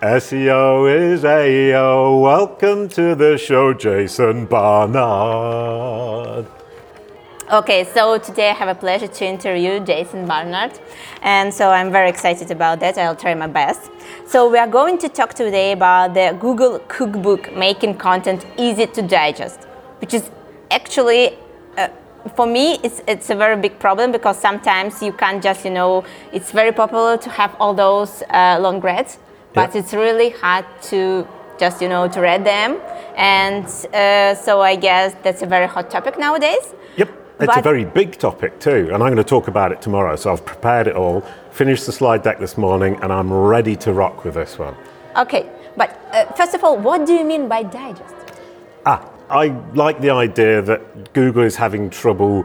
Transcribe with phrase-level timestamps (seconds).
[0.00, 2.20] SEO is AO.
[2.20, 6.46] Welcome to the show, Jason Barnard.
[7.50, 10.78] Okay, so today I have a pleasure to interview Jason Barnard,
[11.22, 12.96] and so I'm very excited about that.
[12.96, 13.90] I'll try my best.
[14.24, 19.02] So, we are going to talk today about the Google Cookbook making content easy to
[19.02, 19.64] digest,
[20.00, 20.30] which is
[20.70, 21.36] actually
[21.76, 21.88] uh,
[22.36, 26.04] for me it's, it's a very big problem because sometimes you can't just you know
[26.32, 29.18] it's very popular to have all those uh, long reads
[29.52, 31.26] but it's really hard to
[31.58, 32.80] just you know to read them.
[33.16, 36.74] And uh, so i guess that's a very hot topic nowadays.
[36.96, 40.16] Yep, it's a very big topic too, and I'm going to talk about it tomorrow.
[40.16, 43.92] So I've prepared it all, finished the slide deck this morning, and I'm ready to
[43.92, 44.74] rock with this one.
[45.16, 45.50] okay.
[45.76, 48.14] But uh, first of all what do you mean by digest?
[48.84, 52.44] Ah, I like the idea that Google is having trouble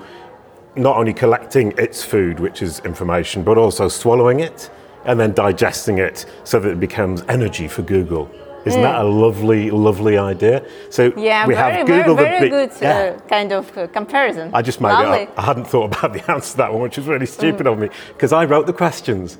[0.75, 4.70] not only collecting its food, which is information, but also swallowing it
[5.05, 8.30] and then digesting it so that it becomes energy for Google.
[8.66, 10.63] Isn't that a lovely, lovely idea?
[10.89, 11.20] So Hmm.
[11.20, 13.16] yeah we very have very, Google the very big- good yeah.
[13.17, 15.23] uh, kind of uh, comparison I just made Lovely.
[15.23, 15.39] it up.
[15.39, 17.72] I hadn't thought about the answer to that one, which was really stupid Mm.
[17.73, 19.38] of me because I wrote the questions.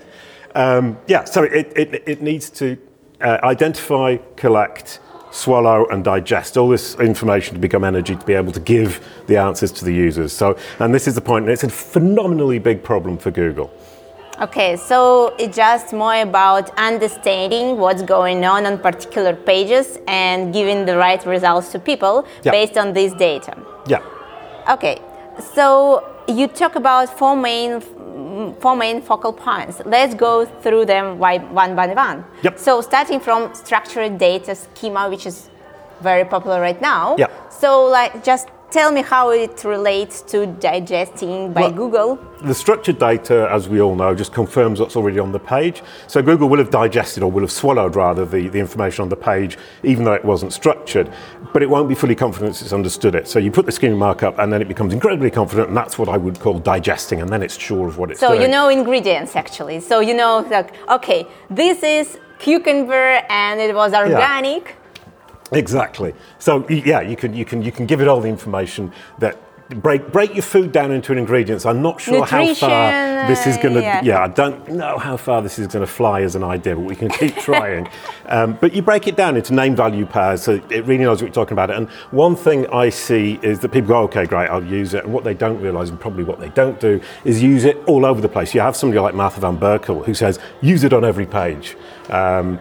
[0.56, 2.78] Um, yeah, so it, it, it needs to
[3.22, 5.00] uh, identify, collect,
[5.32, 9.38] swallow, and digest all this information to become energy to be able to give the
[9.38, 10.32] answers to the users.
[10.34, 13.72] So, and this is the point, and it's a phenomenally big problem for Google.
[14.42, 20.86] Okay, so it's just more about understanding what's going on on particular pages and giving
[20.86, 22.52] the right results to people Yeah.
[22.52, 23.54] based on this data.
[23.86, 24.02] Yeah.
[24.70, 24.98] Okay,
[25.56, 27.82] so you talk about four main
[28.60, 29.82] four main focal points.
[29.86, 32.26] Let's go through them one by one.
[32.42, 32.58] Yep.
[32.60, 35.50] So starting from structured data schema, which is
[36.02, 37.16] very popular right now.
[37.18, 37.28] Yeah.
[37.50, 42.20] So like just tell me how it relates to digesting by Well- Google.
[42.42, 45.82] The structured data, as we all know, just confirms what's already on the page.
[46.08, 49.16] So Google will have digested or will have swallowed rather the, the information on the
[49.16, 51.08] page, even though it wasn't structured.
[51.54, 53.28] But it won't be fully confident it's understood it.
[53.30, 56.10] So you put the schema markup and then it becomes incredibly confident, and that's what
[56.10, 58.42] I would call digesting, and then it's sure of what it's So doing.
[58.42, 59.80] you know ingredients actually.
[59.80, 64.76] So you know like okay, this is cucumber and it was organic.
[65.56, 66.14] Exactly.
[66.40, 69.38] So yeah, you can you can you can give it all the information that
[69.82, 71.66] break break your food down into ingredients.
[71.66, 73.82] I'm not sure how far this is going to.
[73.82, 74.02] yeah.
[74.04, 74.24] Yeah.
[74.24, 76.96] I don't know how far this is going to fly as an idea, but we
[76.96, 77.88] can keep trying.
[78.28, 81.28] um, but you break it down into name value pairs, so it really knows what
[81.28, 81.72] you're talking about.
[81.72, 85.06] And one thing I see is that people go, okay, great, I'll use it.
[85.06, 88.06] And what they don't realise, and probably what they don't do, is use it all
[88.06, 88.54] over the place.
[88.54, 91.78] You have somebody like Martha Van Berkel who says, use it on every page.
[92.10, 92.60] Um,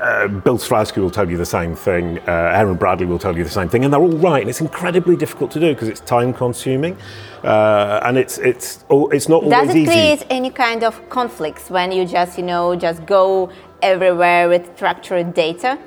[0.00, 2.18] uh, Bill Slawski will tell you the same thing.
[2.20, 4.40] Uh, Aaron Bradley will tell you the same thing, and they're all right.
[4.40, 6.96] And it's incredibly difficult to do because it's time consuming,
[7.42, 9.86] uh, and it's it's it's not Does it easy.
[9.86, 13.50] create any kind of conflicts when you just you know just go
[13.82, 15.78] everywhere with structured data?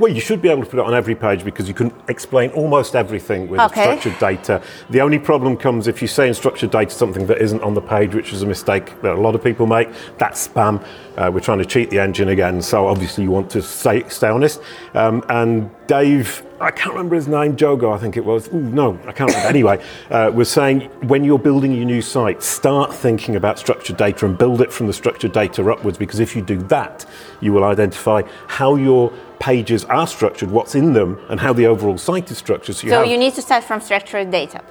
[0.00, 2.50] Well, you should be able to put it on every page because you can explain
[2.52, 3.82] almost everything with Okay.
[3.82, 4.62] structured data.
[4.88, 7.82] The only problem comes if you say in structured data something that isn't on the
[7.82, 9.90] page, which is a mistake that a lot of people make.
[10.16, 10.82] That's spam.
[11.18, 14.28] Uh, we're trying to cheat the engine again, so obviously you want to stay, stay
[14.28, 14.62] honest.
[14.94, 18.48] Um, and Dave, I can't remember his name, Jogo, I think it was.
[18.48, 19.48] Ooh, no, I can't remember.
[19.48, 24.26] anyway, uh, was saying when you're building your new site, start thinking about structured data
[24.26, 27.06] and build it from the structured data upwards because if you do that,
[27.40, 31.96] you will identify how your pages are structured, what's in them, and how the overall
[31.96, 32.76] site is structured.
[32.76, 34.62] So you So have, you need to start from structured data.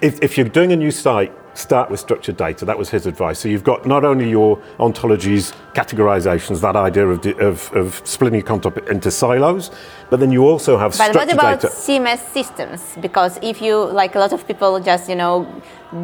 [0.00, 2.64] If, if you're doing a new site, start with structured data.
[2.64, 3.38] That was his advice.
[3.38, 8.46] So you've got not only your ontologies, categorizations, that idea of, of, of splitting your
[8.46, 9.70] content into silos,
[10.10, 11.72] but then you also have But what about data.
[11.74, 12.82] CMS systems?
[13.00, 15.46] Because if you like a lot of people just you know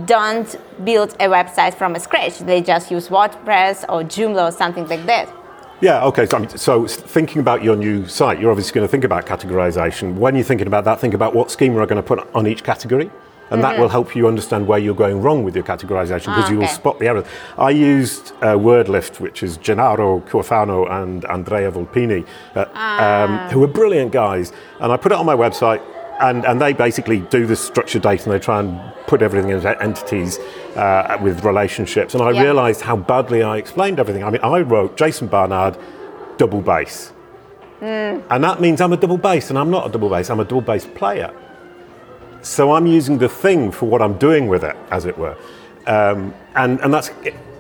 [0.07, 5.05] don't build a website from scratch, they just use WordPress or Joomla or something like
[5.07, 5.29] that.
[5.81, 6.27] Yeah, okay.
[6.27, 10.15] So, so thinking about your new site, you're obviously going to think about categorization.
[10.15, 12.63] When you're thinking about that, think about what schema are going to put on each
[12.63, 13.11] category.
[13.53, 16.57] And that will help you understand where you're going wrong with your categorization because you
[16.57, 16.73] will okay.
[16.75, 17.27] spot the errors.
[17.59, 23.69] I used uh, WordLift, which is Gennaro Cuofano and Andrea Volpini, uh, um, who are
[23.69, 24.53] brilliant guys.
[24.81, 25.83] And I put it on my website,
[26.21, 29.83] and, and they basically do the structured data and they try and put everything into
[29.83, 30.39] entities
[30.77, 32.15] uh, with relationships.
[32.15, 32.43] And I Yeah.
[32.43, 34.25] realized how badly I explained everything.
[34.25, 35.77] I mean, I wrote Jason Barnard,
[36.39, 37.13] double bass.
[38.31, 40.45] And that means I'm a double bass, and I'm not a double bass, I'm a
[40.45, 41.33] double bass player.
[42.43, 45.37] So I'm using the thing for what I'm doing with it, as it were.
[45.87, 47.11] Um, and, and that's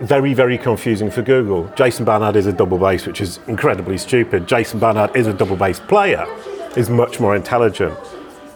[0.01, 1.73] very, very confusing for Google.
[1.77, 4.47] Jason Barnard is a double bass, which is incredibly stupid.
[4.47, 6.27] Jason Barnard is a double bass player,
[6.77, 7.97] is much more intelligent.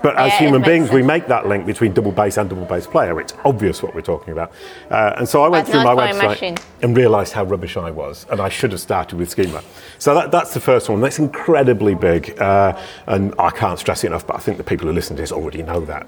[0.02, 2.86] But as Yeah, human beings, we make that link between double bass and double bass
[2.86, 3.20] player.
[3.20, 4.52] It's obvious what we're talking about.
[4.90, 7.44] Uh, and so I went But through my not for a website and realised how
[7.44, 9.62] rubbish I was, and I should have started with schema.
[9.98, 11.00] So that, that's the first one.
[11.00, 14.26] That's incredibly big, uh, and I can't stress it enough.
[14.26, 16.06] But I think the people who listen to this already know that.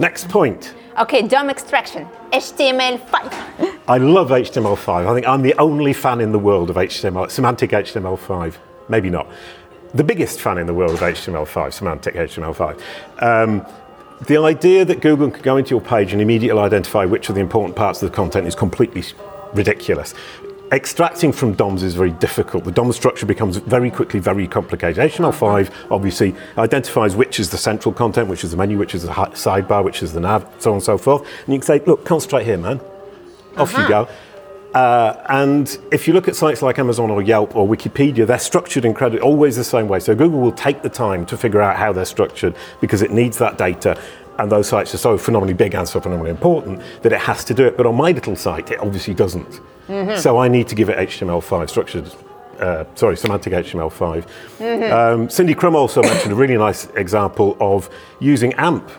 [0.00, 0.74] Next point.
[0.98, 3.78] Okay, DOM extraction, HTML5.
[3.88, 5.06] I love HTML5.
[5.06, 8.54] I think I'm the only fan in the world of HTML, semantic HTML5.
[8.88, 9.28] Maybe not.
[9.94, 12.80] The biggest fan in the world of HTML5, semantic HTML5.
[13.22, 13.66] Um,
[14.26, 17.40] the idea that Google can go into your page and immediately identify which of the
[17.40, 19.02] important parts of the content is completely
[19.54, 20.14] ridiculous.
[20.70, 22.64] Extracting from DOMs is very difficult.
[22.64, 24.98] The DOM structure becomes very quickly very complicated.
[25.10, 29.08] HTML5 obviously identifies which is the central content, which is the menu, which is the
[29.08, 31.22] sidebar, which is the nav, so on and so forth.
[31.22, 32.80] And you can say, look, concentrate here, man.
[33.56, 34.08] Off you go.
[34.74, 38.84] Uh, and if you look at sites like Amazon or Yelp or Wikipedia, they're structured
[38.84, 39.98] incredibly, always the same way.
[39.98, 43.38] So Google will take the time to figure out how they're structured because it needs
[43.38, 43.98] that data.
[44.38, 47.54] And those sites are so phenomenally big and so phenomenally important that it has to
[47.54, 47.76] do it.
[47.76, 49.60] But on my little site, it obviously doesn't.
[50.18, 52.12] So I need to give it HTML5 structured.
[52.60, 54.26] Uh, sorry, semantic HTML5.
[54.92, 57.88] Um, Cindy Krum also mentioned a really nice example of
[58.20, 58.90] using AMP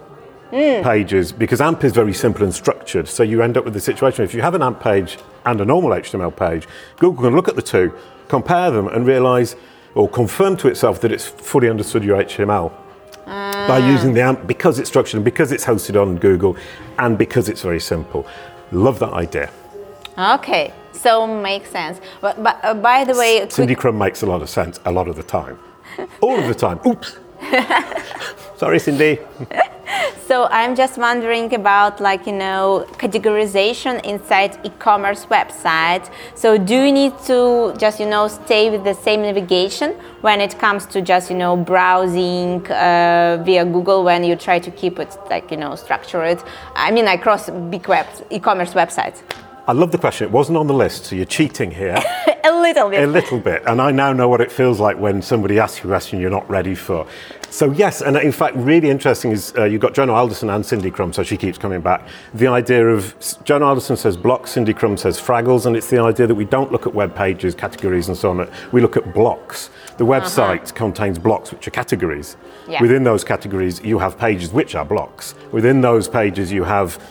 [0.51, 3.07] pages because AMP is very simple and structured.
[3.07, 5.65] So you end up with the situation if you have an AMP page and a
[5.65, 6.67] normal HTML page,
[6.97, 7.93] Google can look at the two,
[8.27, 9.55] compare them, and realize
[9.95, 12.71] or confirm to itself that it's fully understood your HTML
[13.25, 16.57] by using the AMP because it's structured and because it's hosted on Google
[16.97, 18.25] and because it's very simple.
[18.71, 19.51] Love that idea.
[20.17, 21.99] Okay, so makes sense.
[22.21, 25.07] But, but uh, by the way, Cindy Krum makes a lot of sense a lot
[25.07, 25.57] of the time.
[26.21, 26.79] All of the time.
[26.85, 27.17] Oops.
[28.57, 29.19] Sorry, Cindy.
[30.27, 36.12] So I'm just wondering about like you know categorization inside e-commerce website.
[36.36, 39.91] So do you need to just you know stay with the same navigation
[40.21, 44.71] when it comes to just you know browsing uh, via Google when you try to
[44.71, 46.42] keep it like you know structured?
[46.75, 49.21] I mean across big web e-commerce websites.
[49.68, 50.25] I love the question.
[50.25, 52.01] It wasn't on the list, so you're cheating here.
[52.44, 53.03] a little bit.
[53.03, 55.89] A little bit, and I now know what it feels like when somebody asks you
[55.89, 57.06] a question you're not ready for.
[57.51, 60.91] So yes, and in fact, really interesting is uh, you've got Jono Alderson and Cindy
[60.91, 62.07] Krum, so she keeps coming back.
[62.33, 66.27] The idea of Jono Alderson says blocks, Cindy Krum says fraggles, and it's the idea
[66.27, 68.49] that we don't look at web pages, categories, and so on.
[68.71, 69.69] We look at blocks.
[69.97, 72.37] The website contains blocks, which are categories.
[72.67, 72.81] Yeah.
[72.81, 75.35] Within those categories, you have pages which are blocks.
[75.51, 77.01] Within those pages, you have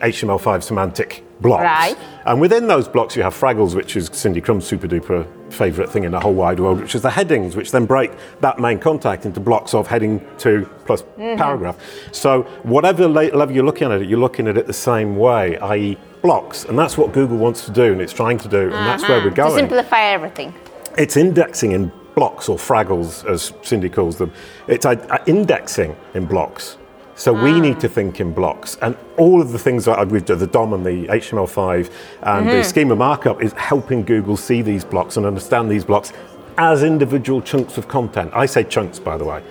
[0.00, 1.62] HTML5 semantic blocks.
[1.62, 1.96] Right.
[2.26, 6.04] And within those blocks, you have Fraggles, which is Cindy Krum's super duper favourite thing
[6.04, 9.26] in the whole wide world, which is the headings, which then break that main contact
[9.26, 11.78] into blocks of heading two plus paragraph.
[12.12, 15.98] So, whatever level you're looking at it, you're looking at it the same way, i.e.,
[16.22, 16.64] blocks.
[16.64, 19.22] And that's what Google wants to do and it's trying to do, and that's where
[19.22, 19.50] we're going.
[19.50, 20.54] to simplify everything.
[20.98, 24.32] It's indexing in blocks or fraggles, as Cindy calls them.
[24.68, 26.76] It's uh, indexing in blocks.
[27.20, 30.38] So we need to think in blocks, and all of the things that we've done,
[30.38, 35.18] the DOM and the HTML5 and the schema markup, is helping Google see these blocks
[35.18, 36.14] and understand these blocks
[36.56, 38.30] as individual chunks of content.
[38.32, 39.42] I say chunks, by the way,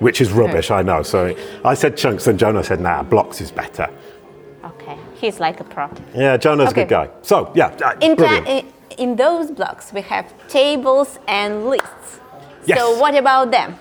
[0.00, 0.70] which is rubbish.
[0.70, 1.02] I know.
[1.02, 1.34] So
[1.64, 3.88] I said chunks, and Jono said, "Nah, blocks is better."
[4.62, 5.88] Okay, he's like a pro.
[6.14, 7.08] Yeah, Jono's a good guy.
[7.22, 8.46] So yeah, uh, In, brilliant.
[8.48, 8.66] in,
[8.98, 12.20] in those blocks, we have tables and lists.
[12.66, 12.78] Yes.
[12.78, 13.78] So what about them?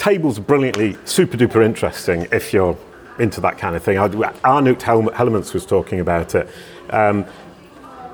[0.00, 2.74] Tables are brilliantly super duper interesting if you're
[3.18, 3.98] into that kind of thing.
[3.98, 6.48] Arnout Hel- Hellemans was talking about it.
[6.88, 7.26] Um,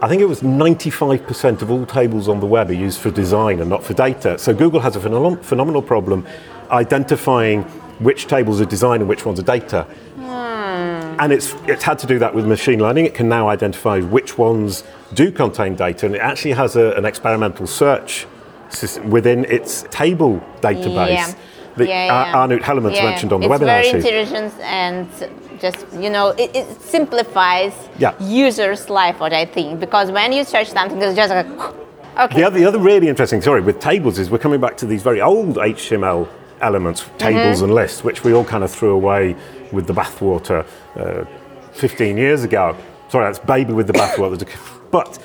[0.02, 3.60] I think it was 95% of all tables on the web are used for design
[3.60, 4.36] and not for data.
[4.36, 6.26] So Google has a phenom- phenomenal problem
[6.72, 7.62] identifying
[8.00, 9.86] which tables are design and which ones are data.
[10.18, 13.06] And it's, it's had to do that with machine learning.
[13.06, 14.82] It can now identify which ones
[15.14, 18.26] do contain data, and it actually has a, an experimental search
[18.70, 21.34] system within its table database Yeah.
[21.76, 22.32] That Yeah, yeah.
[22.34, 25.06] Arnout Hellemans Yeah, mentioned on the it's webinar very intelligent and
[25.60, 28.14] just you know it, it simplifies Yeah.
[28.20, 29.20] users' life.
[29.20, 31.46] What I think because when you search something, it's just like
[32.18, 32.36] okay.
[32.36, 35.02] The other, the other really interesting story with tables is we're coming back to these
[35.02, 36.28] very old HTML
[36.60, 39.36] elements, tables and lists, which we all kind of threw away
[39.72, 40.64] with the bathwater
[40.96, 41.24] uh,
[41.72, 42.74] 15 years ago.
[43.10, 44.48] Sorry, that's baby with the bathwater.
[44.90, 45.18] but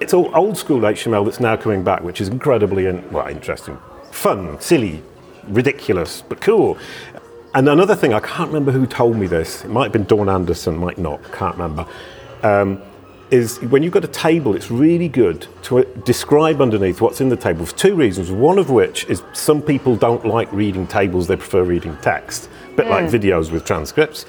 [0.00, 3.78] it's all old school HTML that's now coming back, which is incredibly in, well, interesting,
[4.12, 5.02] fun, silly,
[5.48, 6.78] ridiculous, but cool.
[7.54, 9.64] And another thing, I can't remember who told me this.
[9.64, 11.86] It might have been Dawn Anderson, might not, can't remember.
[12.42, 12.82] Um,
[13.30, 17.28] is when you've got a table, it's really good to uh, describe underneath what's in
[17.28, 18.30] the table for two reasons.
[18.30, 22.76] One of which is some people don't like reading tables, they prefer reading text, a
[22.76, 24.24] bit like videos with transcripts.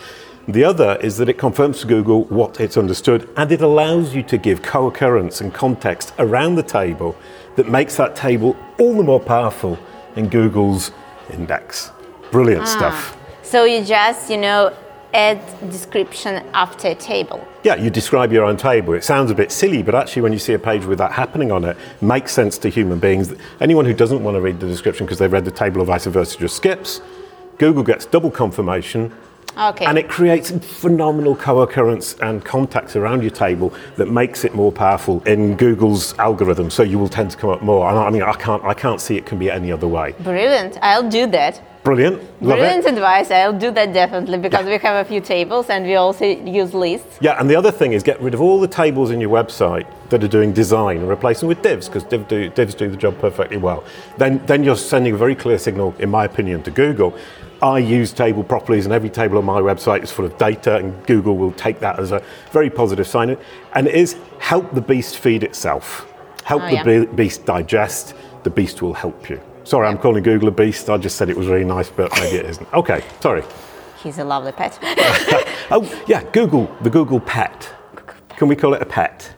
[0.47, 4.23] The other is that it confirms to Google what it's understood and it allows you
[4.23, 7.15] to give co occurrence and context around the table
[7.55, 9.77] that makes that table all the more powerful
[10.15, 10.91] in Google's
[11.31, 11.91] index.
[12.31, 12.77] Brilliant ah.
[12.77, 13.17] stuff.
[13.41, 14.75] So you just, you know,
[15.13, 17.45] add description after a table.
[17.63, 18.93] Yeah, you describe your own table.
[18.93, 21.51] It sounds a bit silly, but actually, when you see a page with that happening
[21.51, 23.33] on it, makes sense to human beings.
[23.59, 26.05] Anyone who doesn't want to read the description because they've read the table or vice
[26.05, 27.01] versa just skips.
[27.57, 29.11] Google gets double confirmation,
[29.59, 29.85] Okay.
[29.85, 35.21] and it creates phenomenal co-occurrence and contacts around your table that makes it more powerful
[35.23, 36.69] in Google's algorithm.
[36.69, 37.89] So you will tend to come up more.
[37.89, 40.13] And I mean, I can't, I can't see it can be any other way.
[40.19, 40.77] Brilliant.
[40.81, 41.61] I'll do that.
[41.83, 42.93] Brilliant, love Brilliant it.
[42.95, 43.31] advice.
[43.31, 47.17] I'll do that definitely because we have a few tables and we also use lists.
[47.21, 49.87] Yeah, and the other thing is get rid of all the tables in your website
[50.09, 52.97] that are doing design and replace them with divs because div do, divs do the
[52.97, 53.83] job perfectly well.
[54.17, 57.17] Then, then you're sending a very clear signal, in my opinion, to Google.
[57.61, 61.05] I use table properties, and every table on my website is full of data, and
[61.07, 62.21] Google will take that as a
[62.51, 63.37] very positive sign.
[63.73, 66.05] And it is help the beast feed itself,
[66.43, 66.83] help Oh, the yeah.
[66.83, 68.15] be- beast digest.
[68.43, 69.41] The beast will help you.
[69.69, 70.89] Sorry, I'm calling Google a beast.
[70.89, 72.67] I just said it was really nice, but maybe it isn't.
[72.73, 73.43] Okay, sorry.
[74.01, 74.79] He's a lovely pet.
[75.71, 77.69] Oh, yeah, Google, the Google Pet.
[78.37, 79.31] Can we call it a pet?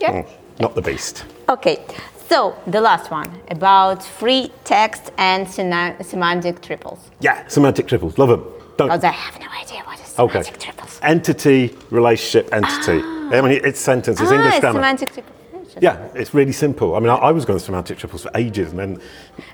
[0.00, 0.24] yeah.
[0.58, 1.26] Not the beast.
[1.50, 1.84] Okay.
[2.30, 7.00] So the last one about free text and semantic triples.
[7.20, 8.16] Yeah, semantic triples.
[8.16, 8.44] Love them.
[8.78, 8.88] Don't.
[8.88, 10.42] Because I have no idea what is Okay.
[10.42, 10.98] semantic triples.
[11.02, 13.02] Entity, relationship, entity.
[13.36, 14.78] I mean, it's sentence, it's ah, English grammar.
[14.78, 15.37] semantic triples.
[15.80, 16.94] Yeah, it's really simple.
[16.96, 19.00] I mean, I, I was going to semantic triples for ages, and then,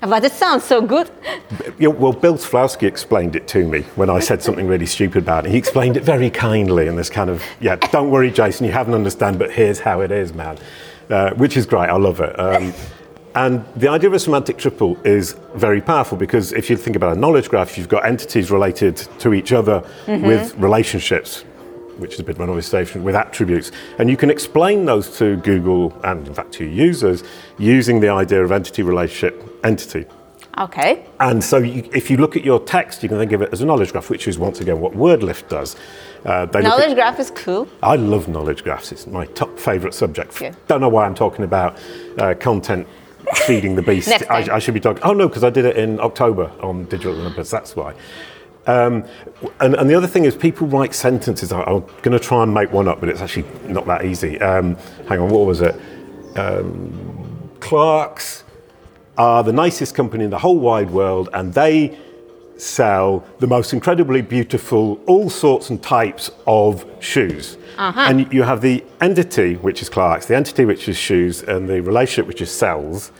[0.01, 1.09] But it sounds so good.
[1.79, 5.51] well, Bill Slawski explained it to me when I said something really stupid about it.
[5.51, 8.93] He explained it very kindly in this kind of, yeah, don't worry, Jason, you haven't
[8.93, 10.57] understand, but here's how it is, man.
[11.09, 11.87] Uh, which is great.
[11.89, 12.39] I love it.
[12.39, 12.73] Um,
[13.35, 17.15] and the idea of a semantic triple is very powerful because if you think about
[17.15, 21.43] a knowledge graph, you've got entities related to each other with relationships,
[21.99, 23.71] which is a bit of an obvious statement, with attributes.
[23.99, 27.23] And you can explain those to Google and, in fact, to your users
[27.57, 30.05] using the idea of entity, relationship, entity.
[30.57, 31.05] Okay.
[31.19, 33.61] And so you, if you look at your text, you can think of it as
[33.61, 35.75] a knowledge graph, which is once again what WordLift does.
[36.25, 37.67] Uh, look at- Knowledge graph is cool.
[37.83, 38.91] I love knowledge graphs.
[38.91, 40.39] It's my top favourite subject.
[40.41, 40.53] Yeah.
[40.67, 41.77] Don't know why I'm talking about
[42.17, 42.87] uh, content
[43.45, 44.09] feeding the beast.
[44.29, 45.03] I, I should be talking.
[45.03, 47.49] Oh no, because I did it in October on Digital Olympus.
[47.51, 47.93] That's why.
[48.67, 49.05] Um,
[49.59, 51.51] and, and the other thing is, people write sentences.
[51.51, 54.39] I, I'm going to try and make one up, but it's actually not that easy.
[54.41, 54.75] Um,
[55.07, 55.75] hang on, what was it?
[56.35, 58.43] Um, Clark's
[59.17, 61.97] are the nicest company in the whole wide world, and they
[62.57, 67.57] sell the most incredibly beautiful, all sorts and types of shoes.
[68.09, 71.81] And you have the entity, which is Clark's, the entity, which is shoes, and the
[71.81, 73.11] relationship, which is sells,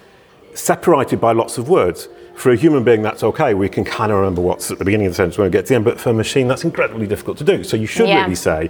[0.54, 2.08] separated by lots of words.
[2.36, 3.54] For a human being, that's okay.
[3.54, 5.65] We can kind of remember what's at the beginning of the sentence when we get
[5.65, 7.63] to the end, but for a machine, that's incredibly difficult to do.
[7.63, 8.24] So you should Yeah.
[8.24, 8.70] really say,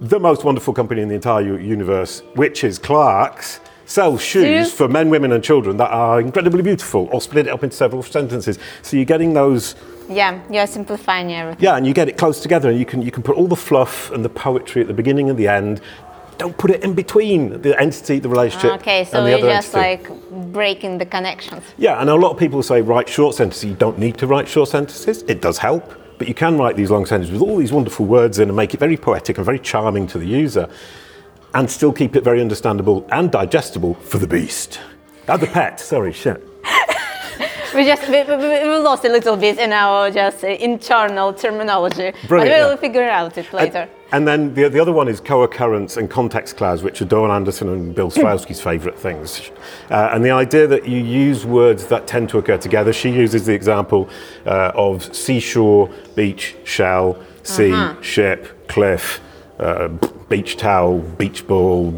[0.00, 4.72] the most wonderful company in the entire universe, which is Clark's, sells shoes Shoes?
[4.72, 8.02] for men, women, and children that are incredibly beautiful, or split it up into several
[8.02, 8.58] sentences.
[8.82, 9.74] So you're getting those,
[10.10, 11.64] Yeah, you're simplifying everything.
[11.64, 13.56] yeah, and you get it close together, and you can you can put all the
[13.56, 15.80] fluff and the poetry at the beginning and the end.
[16.38, 19.48] Don't put it in between the entity, the relationship, Okay, so and the you're other
[19.50, 20.12] just entity.
[20.12, 21.64] like breaking the connections.
[21.76, 23.64] Yeah, and a lot of people say write short sentences.
[23.64, 25.22] You don't need to write short sentences.
[25.26, 28.38] It does help, but you can write these long sentences with all these wonderful words
[28.38, 30.68] in and make it very poetic and very charming to the user,
[31.54, 34.78] and still keep it very understandable and digestible for the beast.
[35.28, 35.80] Ah, the pet.
[35.80, 36.42] Sorry, shit.
[37.74, 42.28] We just we, we, we lost a little bit in our just internal terminology, Brilliant,
[42.28, 42.76] but we'll yeah.
[42.76, 43.80] figure out it later.
[43.80, 47.30] And, and then the, the other one is co-occurrence and context clouds, which are Dawn
[47.30, 49.50] Anderson and Bill Slawski's favourite things.
[49.90, 52.92] Uh, and the idea that you use words that tend to occur together.
[52.92, 54.08] She uses the example
[54.46, 58.00] uh, of seashore, beach, shell, sea, Uh-huh.
[58.02, 59.20] ship, cliff,
[59.58, 59.88] uh,
[60.28, 61.92] beach towel, beach ball,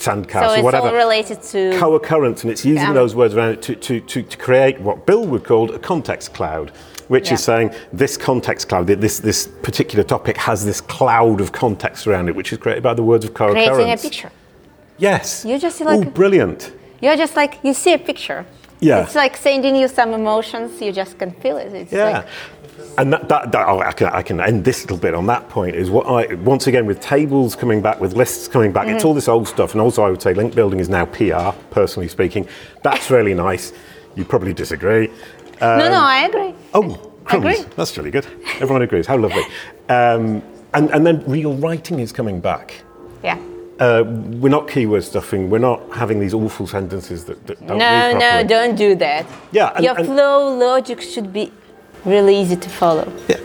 [0.00, 2.92] sandcastle, so it's whatever all related to co-occurrence, and it's using Yeah.
[2.94, 6.32] those words around it to, to, to, to create what Bill would call a context
[6.32, 6.70] cloud,
[7.08, 7.34] which Yeah.
[7.34, 12.28] is saying this context cloud, this, this particular topic has this cloud of context around
[12.28, 13.68] it, which is created by the words of co-occurrence.
[13.68, 14.30] creating a picture.
[14.98, 15.44] Yes.
[15.44, 16.72] You just see oh, brilliant.
[17.00, 18.44] You're just like you see a picture.
[18.80, 19.02] Yeah.
[19.02, 20.80] It's like sending you some emotions.
[20.80, 21.72] You just can feel it.
[21.74, 22.10] It's Yeah.
[22.10, 22.26] like
[22.98, 25.48] and that, that, that oh, I, can, I can end this little bit on that
[25.48, 28.96] point is what I once again with tables coming back with lists coming back Mm-hmm.
[28.96, 31.56] it's all this old stuff and also I would say link building is now PR
[31.70, 32.46] personally speaking
[32.82, 33.72] that's really nice
[34.16, 35.10] you probably disagree
[35.60, 36.54] no, no, I agree.
[36.72, 36.94] Oh,
[37.24, 37.44] crumbs.
[37.44, 37.72] agree.
[37.76, 38.26] That's really good.
[38.60, 39.06] Everyone agrees.
[39.06, 39.42] How lovely.
[39.90, 40.42] Um,
[40.72, 42.82] and, and then real writing is coming back.
[43.22, 43.38] Yeah.
[43.78, 45.50] Uh, we're not keyword stuffing.
[45.50, 49.26] We're not having these awful sentences that, that don't No, no, don't do that.
[49.52, 51.52] Yeah, and- Your and- flow logic should be
[52.04, 53.12] really easy to follow.
[53.28, 53.36] Yeah.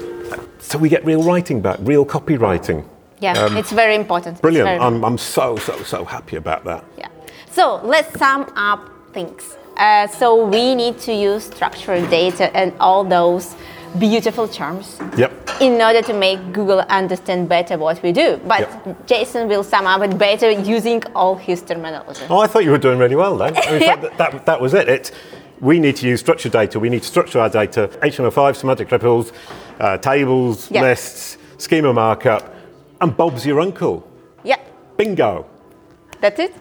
[0.59, 2.85] So we get real writing back, real copywriting.
[3.19, 4.35] Yeah, it's very important.
[4.37, 4.67] Um, Brilliant.
[4.67, 6.83] very- I'm, I'm so, so, so happy about that.
[6.97, 7.07] Yeah.
[7.51, 9.57] So let's sum up things.
[9.77, 13.55] Uh, so we need to use structured data and all those
[13.99, 14.99] beautiful terms.
[15.17, 15.31] Yep.
[15.61, 18.37] in order to make Google understand better what we do.
[18.45, 19.07] But Yep.
[19.07, 22.25] Jason will sum up it better using all his terminology.
[22.29, 23.55] Oh, I thought you were doing really well then.
[23.55, 23.95] I mean, Yeah.
[23.95, 24.89] that, that, that was it.
[24.89, 25.11] it.
[25.61, 26.79] We need to use structured data.
[26.79, 29.31] We need to structure our data, HTML5, semantic triples,
[29.79, 30.81] uh, tables, Yeah.
[30.81, 32.53] lists, schema markup,
[33.01, 34.05] and Bob's your uncle.
[34.43, 34.57] Yeah,
[34.97, 35.45] Bingo.
[36.21, 36.53] that's it.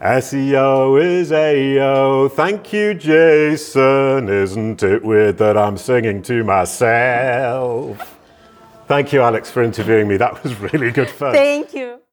[0.00, 2.28] SEO is AO.
[2.28, 4.28] Thank you, Jason.
[4.28, 8.18] Isn't it weird that I'm singing to myself?
[8.88, 10.16] Thank you, Alex, for interviewing me.
[10.16, 11.32] That was really good fun.
[11.34, 12.01] Thank you.